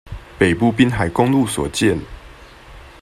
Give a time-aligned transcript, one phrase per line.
[0.39, 1.95] 北部濱海公路所見